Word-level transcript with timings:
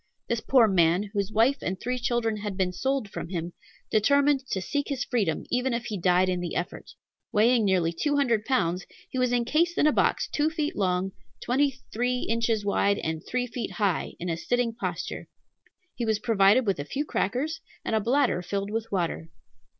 This 0.27 0.41
poor 0.41 0.67
man, 0.67 1.11
whose 1.13 1.31
wife 1.31 1.57
and 1.61 1.79
three 1.79 1.99
children 1.99 2.37
had 2.37 2.57
been 2.57 2.73
sold 2.73 3.07
from 3.07 3.29
him, 3.29 3.53
determined 3.91 4.43
to 4.49 4.59
seek 4.59 4.87
his 4.87 5.03
freedom, 5.03 5.45
even 5.51 5.75
if 5.75 5.85
he 5.85 5.95
died 5.99 6.27
in 6.27 6.39
the 6.39 6.55
effort. 6.55 6.95
Weighing 7.31 7.65
nearly 7.65 7.93
two 7.93 8.15
hundred 8.15 8.43
pounds, 8.43 8.83
he 9.11 9.19
was 9.19 9.31
encased 9.31 9.77
in 9.77 9.85
a 9.85 9.91
box 9.91 10.27
two 10.27 10.49
feet 10.49 10.75
long, 10.75 11.11
twenty 11.39 11.79
three 11.93 12.21
inches 12.21 12.65
wide, 12.65 12.97
and 12.97 13.23
three 13.23 13.45
feet 13.45 13.73
high, 13.73 14.13
in 14.19 14.27
a 14.27 14.37
sitting 14.37 14.73
posture. 14.73 15.27
He 15.93 16.03
was 16.07 16.17
provided 16.17 16.65
with 16.65 16.79
a 16.79 16.83
few 16.85 17.05
crackers, 17.05 17.61
and 17.85 17.95
a 17.95 17.99
bladder 17.99 18.41
filled 18.41 18.71
with 18.71 18.91
water. 18.91 19.29